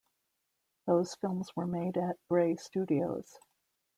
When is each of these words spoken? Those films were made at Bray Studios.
Those 0.87 1.13
films 1.13 1.55
were 1.55 1.67
made 1.67 1.95
at 1.95 2.17
Bray 2.27 2.55
Studios. 2.55 3.37